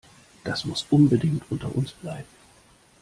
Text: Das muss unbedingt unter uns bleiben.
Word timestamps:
Das 0.43 0.65
muss 0.65 0.87
unbedingt 0.89 1.43
unter 1.51 1.75
uns 1.75 1.91
bleiben. 1.91 2.25